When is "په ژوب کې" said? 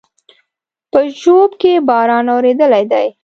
0.91-1.71